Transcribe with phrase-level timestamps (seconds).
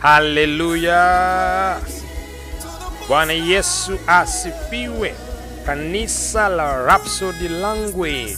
[0.00, 1.76] Haleluya!
[3.08, 5.14] Bwana Yesu asifiwe.
[5.66, 8.36] Kanisa la Rhapsody Language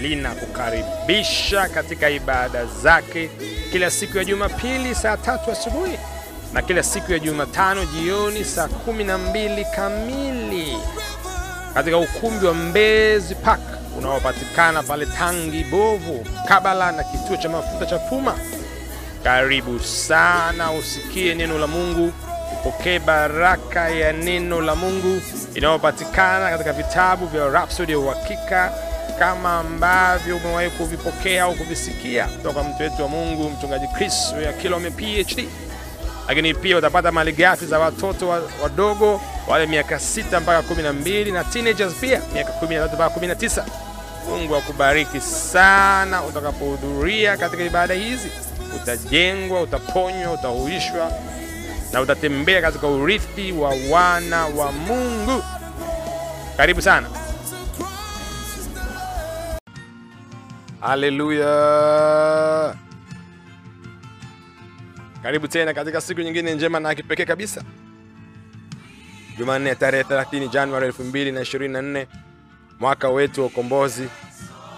[0.00, 3.30] linakukaribisha katika ibada zake
[3.72, 5.98] kila siku ya Jumapili saa tatu asubuhi
[6.52, 10.76] na kila siku ya Jumatano jioni saa kumi na mbili kamili
[11.74, 13.60] katika ukumbi wa Mbezi Park
[13.98, 18.34] unaopatikana pale Tangi Bovu, kabala na kituo cha mafuta cha Puma.
[19.24, 22.12] Karibu sana usikie neno la Mungu,
[22.52, 25.20] upokee baraka ya neno la Mungu
[25.54, 28.72] inayopatikana katika vitabu vya Rhapsody ya Uhakika,
[29.18, 34.90] kama ambavyo umewahi kuvipokea au kuvisikia kutoka mtu wetu wa Mungu mchungaji Chris ya Kilome
[34.90, 35.48] PhD.
[36.28, 41.32] Lakini pia utapata malighafi za watoto wa- wadogo wale miaka sita mpaka kumi na mbili
[41.90, 43.64] pia miaka kumi na tatu mpaka kumi na tisa.
[44.28, 48.28] Mungu akubariki sana utakapohudhuria katika ibada hizi.
[48.84, 51.12] Utajengwa, utaponywa, utahuishwa
[51.92, 55.42] na utatembea katika urithi wa wana wa Mungu.
[56.56, 57.08] Karibu sana.
[60.80, 62.74] Haleluya!
[65.22, 67.62] Karibu tena katika siku nyingine njema na kipekee kabisa,
[69.38, 72.06] Jumanne tarehe 30 Januari 2024
[72.80, 74.08] mwaka wetu wa ukombozi,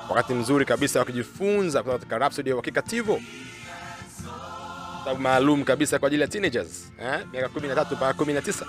[0.08, 3.20] wakati mzuri kabisa wa kujifunza kutoka katika Rhapsody ya Uhakika Tivo,
[5.06, 8.66] kitabu maalum kabisa kwa ajili ya teenagers eh, miaka 13 mpaka 19.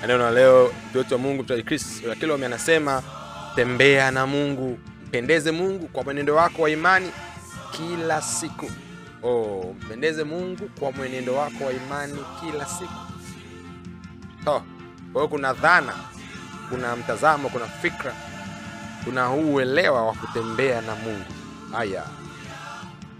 [0.00, 3.02] Na Neno la leo mtoto wa Mungu mchungaji Chris Kilome anasema
[3.54, 7.10] tembea na Mungu, mpendeze Mungu kwa mwenendo wako wa imani
[7.72, 8.70] kila siku.
[9.22, 13.00] Oh, mpendeze Mungu kwa mwenendo wako wa imani kila siku.
[14.46, 14.62] Oh,
[15.12, 15.92] kwa hiyo kuna dhana,
[16.70, 18.14] kuna mtazamo, kuna fikra,
[19.04, 21.24] kuna huu uelewa wa kutembea na Mungu.
[21.72, 22.02] Haya,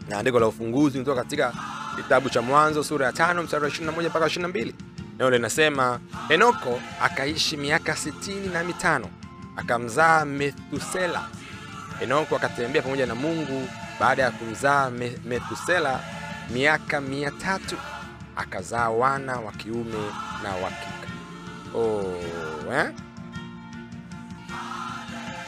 [0.09, 1.53] na andiko la ufunguzi kutoka katika
[1.97, 4.73] kitabu cha Mwanzo sura ya tano mstari wa 21 mpaka 22.
[5.19, 9.07] Neno linasema Henoko akaishi miaka sitini na mitano
[9.57, 11.29] akamzaa Methusela.
[11.99, 13.69] Henoko akatembea pamoja na Mungu
[14.01, 14.91] baada ya kumzaa
[15.25, 16.01] Methusela
[16.51, 17.77] miaka mia tatu
[18.37, 19.99] akazaa wana wa kiume
[20.43, 21.13] na wa kike.
[21.75, 22.15] Oh,
[22.73, 22.91] eh?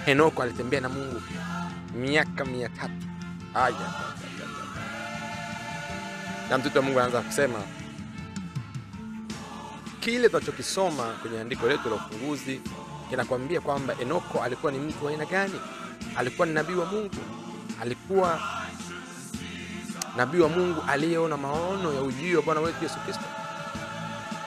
[0.04, 1.22] Henoko alitembea na Mungu
[1.94, 2.93] miaka mia tatu.
[3.54, 3.75] Aya.
[6.50, 7.59] Na mtoto wa Mungu anaanza kusema
[10.00, 12.61] kile tunachokisoma kwenye andiko letu la ufunguzi
[13.11, 15.61] kinakwambia kwamba Enoko alikuwa ni mtu wa aina gani?
[16.16, 17.15] Alikuwa ni nabii wa Mungu,
[17.83, 18.41] alikuwa
[20.16, 23.25] nabii wa Mungu aliyeona maono ya ujio wa Bwana wetu Yesu Kristo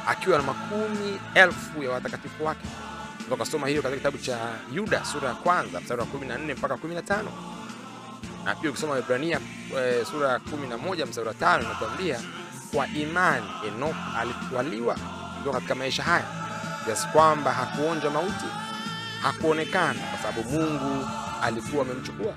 [0.08, 2.68] akiwa na makumi elfu ya watakatifu wake.
[3.30, 4.38] Tukasoma hiyo katika kitabu cha
[4.74, 7.24] Yuda sura ya kwanza mstari wa 14 mpaka 15
[8.46, 9.40] na pia ukisoma Ibrania
[9.80, 12.20] e, sura ya 11 mstari wa 5 inatuambia
[12.74, 14.96] kwa imani Enoko alitwaliwa
[15.38, 16.26] kutoka katika maisha haya
[16.86, 18.46] kiasi kwamba hakuonja mauti,
[19.22, 21.08] hakuonekana kwa sababu Mungu
[21.44, 22.34] alikuwa amemchukua.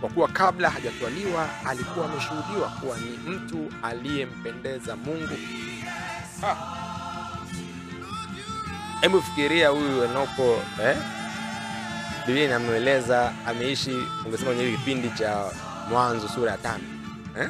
[0.00, 5.36] Kwa kuwa kabla hajatwaliwa alikuwa ameshuhudiwa kuwa ni mtu aliyempendeza Mungu.
[6.42, 6.56] Ah.
[9.00, 10.96] Hebu fikiria huyu Enoko eh?
[12.26, 13.90] Biblia inamweleza ameishi,
[14.26, 15.44] ungesema kwenye kipindi cha
[15.90, 16.84] Mwanzo sura ya tano
[17.40, 17.48] eh?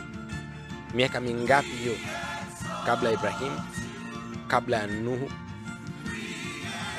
[0.94, 1.94] miaka mingapi hiyo,
[2.86, 3.60] kabla ya Ibrahimu,
[4.48, 5.30] kabla ya Nuhu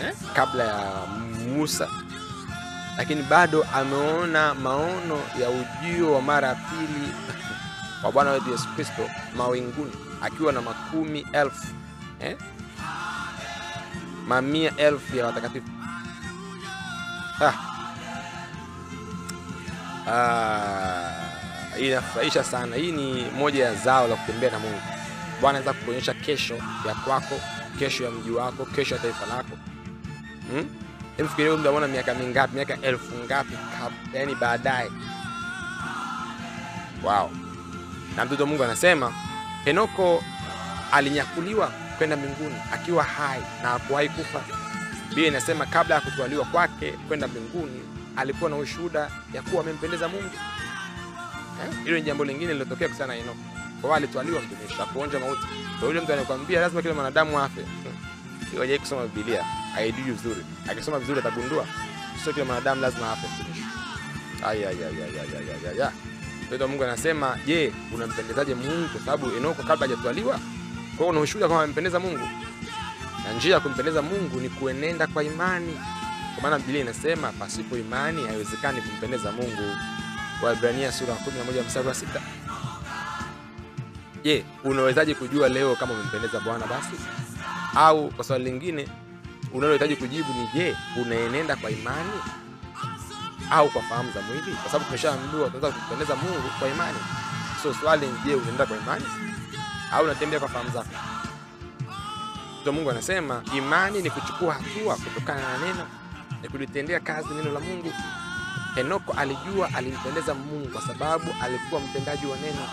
[0.04, 0.14] eh?
[0.34, 1.06] kabla ya
[1.56, 1.88] Musa,
[2.98, 7.14] lakini bado ameona maono ya ujio wa mara ya pili
[8.04, 11.68] wa Bwana wetu Yesu Kristo mawinguni akiwa na makumi elfu
[12.20, 12.38] eh?
[14.28, 15.68] mamia elfu ya watakatifu
[17.42, 17.67] ah.
[21.78, 22.76] Hii inafurahisha sana.
[22.76, 24.82] Hii ni moja ya zao la kutembea na Mungu.
[25.42, 26.56] Bwana anaweza kukuonyesha kesho
[26.88, 27.40] ya kwako,
[27.80, 29.58] kesho ya mji wako, kesho ya taifa lako.
[30.52, 30.66] Hmm?
[31.18, 33.54] Hebu fikiria mtu ameona miaka mingapi, miaka elfu ngapi,
[34.14, 34.90] yaani baadaye.
[37.04, 37.32] Wow.
[38.16, 39.14] Na mtoto Mungu anasema
[39.66, 40.24] Henoko
[40.92, 44.42] alinyakuliwa kwenda mbinguni akiwa hai na hakuwahi kufa.
[45.10, 47.82] Biblia inasema kabla ya kutwaliwa kwake kwenda mbinguni
[48.18, 50.32] alikuwa na ushuhuda ya kuwa amempendeza Mungu.
[51.64, 53.38] Eh, Hilo ni jambo lingine lilotokea kusana na Henoko.
[53.82, 55.42] Kwa wale alitwaliwa mtumishi, hakuonja mauti.
[55.80, 57.62] Kwa yule mtu anakuambia lazima kila mwanadamu afe,
[58.50, 59.44] hiyo hajai kusoma Biblia,
[59.74, 60.46] haijui vizuri.
[60.72, 61.66] Akisoma vizuri atagundua
[62.24, 63.28] sio kila mwanadamu lazima afe.
[64.46, 65.84] Ai ai ai ai ai ai ay,
[66.62, 66.68] ay.
[66.68, 68.88] Mungu anasema, je, unampendezaje Mungu?
[68.90, 72.28] Kwa sababu Enoko kabla hajatwaliwa, kwa hiyo una ushuhuda kama amempendeza Mungu,
[73.24, 75.78] na njia ya kumpendeza Mungu ni kuenenda kwa imani,
[76.38, 79.76] kwa maana Biblia inasema pasipo imani haiwezekani kumpendeza Mungu.
[80.44, 82.22] Waebrania sura ya 11 mstari wa sita.
[84.24, 86.68] Je, unawezaje kujua leo kama umempendeza Bwana?
[86.68, 86.96] Basi
[87.76, 88.88] au kwa swali lingine
[89.54, 92.12] unalohitaji kujibu ni je, unaenenda kwa imani
[93.52, 94.52] au kwa fahamu za mwili?
[94.62, 96.98] Kwa sababu tumeshaambiwa tunaweza kumpendeza Mungu kwa imani.
[97.64, 99.06] So swali je, unaenda kwa imani
[99.92, 100.90] au unatembea kwa fahamu zako?
[102.72, 105.88] Mungu anasema imani ni kuchukua hatua kutokana na neno,
[106.42, 107.94] ni kulitendea kazi neno la Mungu.
[108.76, 112.68] Henoko alijua alimpendeza Mungu kwa sababu alikuwa mtendaji wa neno.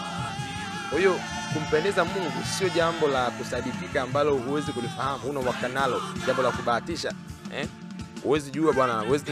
[0.90, 1.20] Kwa hiyo
[1.52, 7.12] kumpendeza Mungu sio jambo la kusadikika ambalo huwezi kulifahamu, huna uhakika nalo, jambo la kubahatisha
[7.56, 7.68] eh?
[8.52, 9.24] Jua bwana, huwezi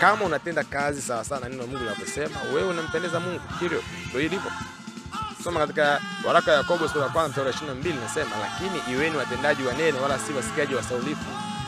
[0.00, 3.40] kama unatenda kazi sawa na neno la Mungu linavyosema, wewe unampendeza Mungu.
[3.60, 4.52] Hilo ndio ilivyo.
[5.44, 9.62] Soma katika waraka wa Yakobo sura ya kwanza mstari wa 22 nasema, lakini iweni watendaji
[9.62, 11.24] wa neno, wala si wasikiaji wasaulifu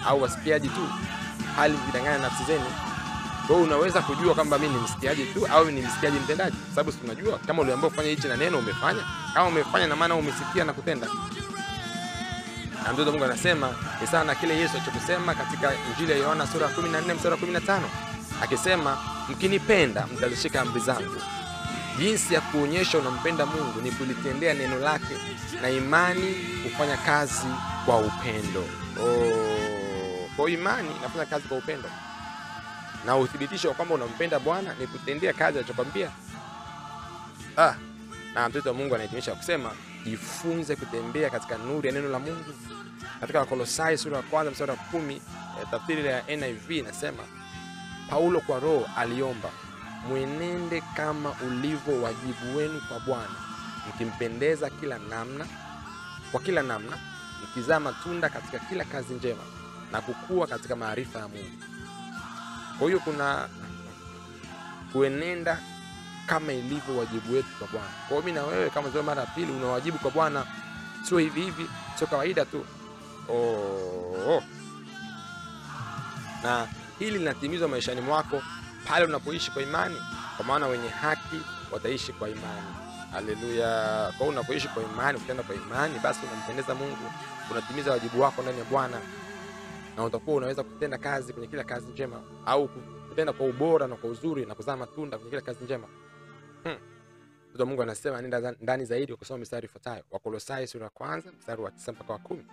[0.07, 0.89] au wasikiaji tu,
[1.58, 2.64] hali mkidanganya nafsi zenu.
[3.46, 7.38] Kwa unaweza kujua kwamba mimi ni msikiaji tu au ni msikiaji mtendaji, sababu si unajua
[7.38, 9.02] kama uliambiwa kufanya hichi na neno umefanya.
[9.34, 11.06] Kama umefanya na maana umesikia na kutenda.
[12.84, 13.70] Na mtoto Mungu anasema
[14.00, 17.40] ni sana na kile Yesu alichosema katika Injili ya Yohana sura ya 14 mstari wa
[17.60, 17.81] 15
[18.43, 21.16] akisema, mkinipenda mtazishika amri zangu.
[21.99, 25.14] Jinsi ya kuonyesha unampenda Mungu ni kulitendea neno lake,
[25.62, 27.46] na imani kufanya kazi
[27.87, 28.64] kwa upendo.
[29.02, 29.38] Oh,
[30.38, 31.90] kwa imani inafanya kazi kwa upendo
[33.06, 36.11] na uthibitisho wa kwamba unampenda Bwana ni kutendea kazi alichokwambia.
[37.56, 37.75] Ah,
[38.35, 39.70] na mtoto wa Mungu anahitimisha kusema
[40.05, 42.44] jifunze kutembea katika nuru ya neno la Mungu.
[43.20, 47.23] Katika Wakolosai sura ya kwanza mstari wa kumi eh, tafsiri ya NIV inasema
[48.11, 49.50] Paulo kwa Roho aliomba
[50.08, 53.34] mwenende kama ulivyo wajibu wenu kwa Bwana,
[53.88, 55.46] mkimpendeza kila namna
[56.32, 56.99] kwa kila namna,
[57.43, 59.43] mkizaa matunda katika kila kazi njema
[59.93, 61.50] na kukua katika maarifa ya Mungu.
[62.79, 63.49] Kwa hiyo kuna
[64.93, 65.58] kuenenda
[66.26, 67.88] kama ilivyo wajibu wetu kwa Bwana.
[68.08, 70.44] Kwa hiyo mimi na wewe kama zio mara ya pili una wajibu kwa Bwana,
[71.02, 71.67] sio hivi hivi,
[71.99, 72.64] sio kawaida tu.
[73.29, 74.43] Oh.
[76.43, 76.67] Na
[76.99, 78.43] hili linatimizwa maishani mwako
[78.88, 79.96] pale unapoishi kwa imani,
[80.37, 81.41] kwa maana wenye haki
[81.73, 82.67] wataishi kwa imani.
[83.12, 84.12] Haleluya!
[84.19, 87.12] Kwa unapoishi kwa imani, ukitenda kwa imani, basi unampendeza Mungu,
[87.50, 88.96] unatimiza wajibu wako ndani ya Bwana
[89.99, 92.69] na utakuwa unaweza kutenda kazi kwenye kila kazi njema au
[93.09, 95.89] kutenda kwa ubora na kwa uzuri na kuzaa matunda kwenye kila kazi njema.
[96.62, 96.77] Hmm.
[97.67, 101.93] Mungu anasema nenda ndani zaidi ukasoma mistari ifuatayo: Wakolosai sura ya kwanza mstari wa tisa
[101.93, 102.45] mpaka wa kumi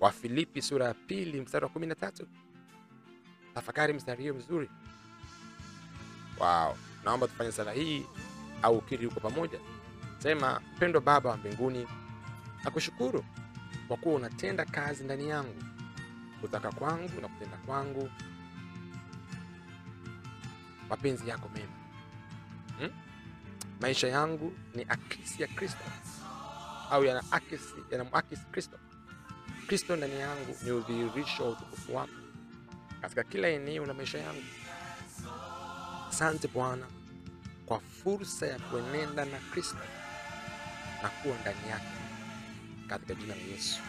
[0.00, 2.26] Wafilipi sura ya pili mstari wa kumi na tatu
[3.54, 4.70] Tafakari mstari hiyo mzuri.
[6.40, 6.76] Wow.
[7.04, 8.06] Naomba tufanye sala hii
[8.62, 9.58] au ukiri huko pamoja.
[10.18, 11.86] Sema: mpendwa Baba wa mbinguni,
[12.64, 13.24] nakushukuru
[13.88, 15.54] kwa kuwa unatenda kazi ndani yangu
[16.40, 18.10] kutaka kwangu na kutenda kwangu
[20.88, 21.72] mapenzi yako mema
[22.78, 22.90] hmm?
[23.80, 25.84] Maisha yangu ni akisi ya Kristo
[26.90, 28.78] au yanaakisi yanamwakisi Kristo.
[29.66, 32.10] Kristo ndani yangu ni udhihirisho wa utukufu wako
[33.00, 34.42] katika kila eneo la maisha yangu.
[36.08, 36.86] Asante Bwana
[37.66, 39.78] kwa fursa ya kuenenda na Kristo
[41.02, 41.86] na kuwa ndani yake
[42.88, 43.80] katika jina la Yesu.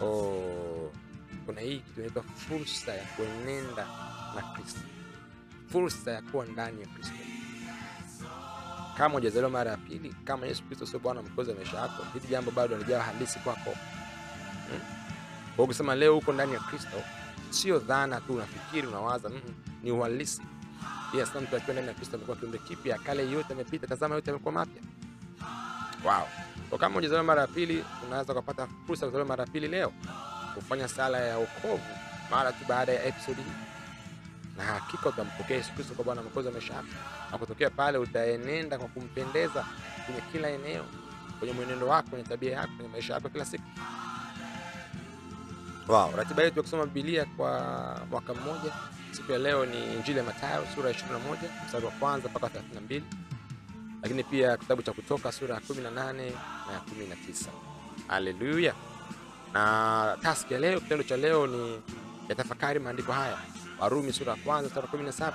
[0.00, 0.92] Oh,
[1.46, 3.86] kuna hii kitu inaitwa fursa ya kuenenda
[4.34, 4.80] na Kristo,
[5.72, 7.14] fursa ya kuwa ndani ya Kristo.
[8.98, 12.26] Kama hujazaliwa mara ya pili, kama Yesu Kristo sio Bwana mkozi wa maisha yako, hili
[12.28, 13.70] jambo bado halijawa halisi kwako.
[14.70, 14.80] Hmm?
[15.58, 17.02] Ukisema leo uko ndani ya Kristo,
[17.50, 19.40] sio dhana tu, unafikiri unawaza, mm,
[19.82, 20.42] ni uhalisi.
[21.14, 24.52] Yes, mtu akiwa ndani ya Kristo amekuwa kiumbe kipya, kale yote amepita, tazama yote amekuwa
[24.52, 24.82] mapya.
[26.04, 26.78] Wow.
[26.78, 29.92] Kama hujazaliwa mara ya pili, unaweza kupata fursa ya kuzaliwa mara ya pili leo,
[30.60, 31.82] kufanya sala ya wokovu
[32.30, 33.56] mara tu baada ya episodi hii,
[34.56, 36.82] na hakika utampokea Yesu Kristo kwa Bwana mwokozi wa maisha
[37.32, 39.64] na kutokea pale utaenenda kwa kumpendeza
[40.06, 40.84] kwenye kila eneo,
[41.38, 43.64] kwenye mwenendo wako, kwenye tabia yako, kwenye maisha yako kila siku.
[45.88, 47.50] Wow, ratiba yetu ya kusoma Biblia kwa
[48.10, 48.72] mwaka mmoja,
[49.12, 52.46] siku ya leo ni Injili ya Mathayo sura ya 21 mstari wa kwanza mpaka
[52.88, 53.02] 32
[54.02, 57.48] lakini pia kitabu cha Kutoka sura ya 18 na ya 19.
[58.08, 58.74] Haleluya!
[59.52, 61.80] Na taski ya leo, kitendo cha leo ni
[62.28, 63.38] ya tafakari maandiko haya:
[63.80, 65.32] Warumi sura ya kwanza mstari 17,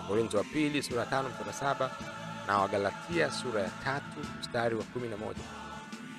[0.00, 1.90] Wakorintho wa pili sura ya 5 mstari wa 7,
[2.46, 5.16] na Wagalatia sura ya tatu mstari wa 11.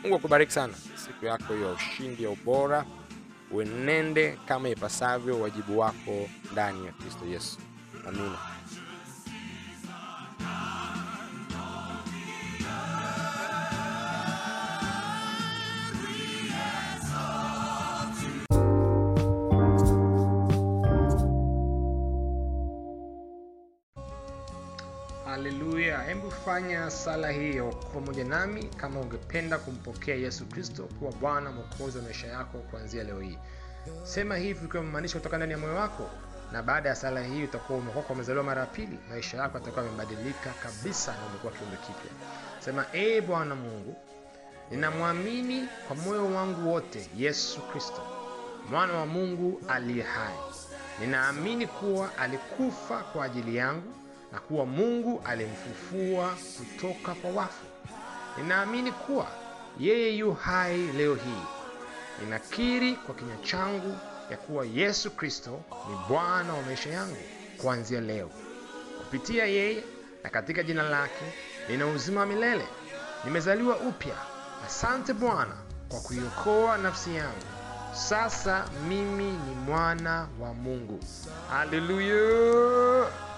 [0.03, 2.85] Mungu akubariki sana siku yako ya ushindi ya ubora,
[3.51, 7.57] uenende kama ipasavyo wajibu wako ndani ya Kristo Yesu.
[8.07, 8.37] Amina.
[26.47, 32.27] Fanya sala hiyo pamoja nami kama ungependa kumpokea yesu kristo kuwa bwana mwokozi wa maisha
[32.27, 33.37] yako kuanzia leo hii.
[34.03, 36.09] Sema hivi ukiwa umemaanisha kutoka ndani ya moyo wako
[36.51, 40.49] na baada ya sala hii utakuwa umekoka umezaliwa mara ya pili maisha yako yatakuwa yamebadilika
[40.63, 42.11] kabisa na umekuwa kiumbe kipya.
[42.59, 43.95] Sema ee bwana mungu
[44.71, 48.01] ninamwamini kwa moyo wangu wote yesu kristo
[48.69, 50.35] mwana wa mungu aliye hai.
[50.99, 53.93] Ninaamini kuwa alikufa kwa ajili yangu
[54.31, 57.65] na kuwa mungu alimfufua kutoka kwa wafu.
[58.37, 59.27] Ninaamini kuwa
[59.79, 61.43] yeye yu hai leo hii.
[62.23, 63.97] Ninakiri kwa kinywa changu
[64.31, 67.17] ya kuwa yesu kristo ni bwana wa maisha yangu
[67.57, 68.29] kuanzia leo.
[68.97, 69.83] Kupitia yeye
[70.23, 71.25] na katika jina lake
[71.69, 72.65] nina uzima wa milele.
[73.25, 74.15] Nimezaliwa upya.
[74.65, 75.55] Asante bwana
[75.89, 77.45] kwa kuiokoa nafsi yangu
[77.93, 80.99] sasa mimi ni mwana wa mungu.
[81.49, 82.15] Haleluya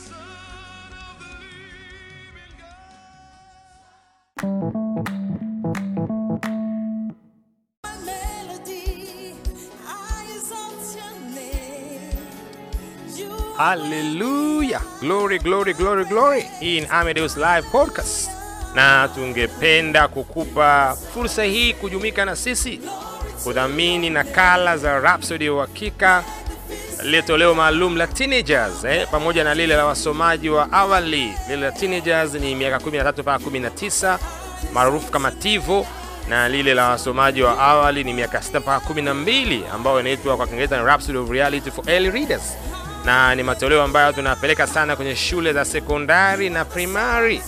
[13.56, 18.30] Haleluya glory glory glory glory ni Amadeus live podcast.
[18.74, 22.80] Na tungependa kukupa fursa hii kujumika na sisi
[23.44, 26.24] kudhamini nakala za Rhapsody uhakika
[27.02, 32.34] lile maalum la teenagers eh, pamoja na lile la wasomaji wa awali lile la teenagers
[32.34, 34.18] ni miaka 13 mpaka 19
[34.72, 35.86] maarufu kama tivo
[36.28, 40.78] na lile la wasomaji wa awali ni miaka 6 mpaka 12 ambayo inaitwa kwa kiingereza
[40.78, 42.56] ni Rhapsody of reality for early readers.
[43.04, 47.42] Na ni matoleo ambayo tunapeleka sana kwenye shule za sekondari na primary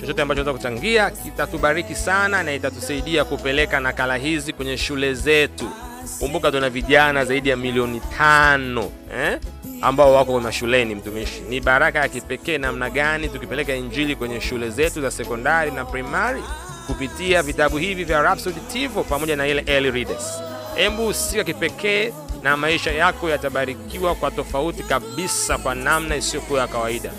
[0.00, 5.68] chochote ambacho unaweza kuchangia kitatubariki sana na itatusaidia kupeleka nakala hizi kwenye shule zetu.
[6.18, 9.38] Kumbuka tuna vijana zaidi ya milioni tano eh?
[9.80, 11.40] ambao wako mashuleni mtumishi.
[11.48, 16.42] Ni baraka ya kipekee namna gani tukipeleka injili kwenye shule zetu za sekondari na primari
[16.86, 20.42] kupitia vitabu hivi vya Rhapsody pamoja na ile readers.
[20.74, 22.12] Hebu husika kipekee
[22.42, 27.10] na maisha yako yatabarikiwa kwa tofauti kabisa kwa namna isiyokuwa ya kawaida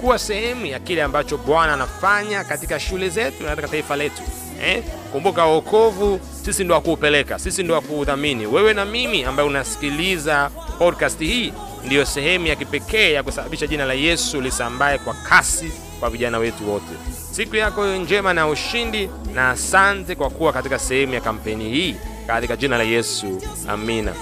[0.00, 4.22] kuwa sehemu ya kile ambacho bwana anafanya katika shule zetu na katika taifa letu
[4.64, 4.82] eh?
[5.12, 11.52] kumbuka wokovu sisi ndo wakuupeleka sisi ndo wakuudhamini wewe na mimi ambaye unasikiliza podcast hii
[11.84, 16.70] ndiyo sehemu ya kipekee ya kusababisha jina la yesu lisambaye kwa kasi kwa vijana wetu
[16.72, 16.92] wote.
[17.30, 21.94] Siku yako iwe njema na ushindi na asante kwa kuwa katika sehemu ya kampeni hii.
[22.26, 24.12] Katika jina la yesu amina